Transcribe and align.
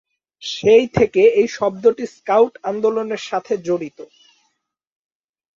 সেই 0.43 0.85
থেকে 0.97 1.21
এই 1.39 1.47
শব্দটি 1.57 2.05
স্কাউট 2.15 2.53
আন্দোলনের 2.63 3.21
সাথে 3.29 3.53
জড়িত। 3.67 3.99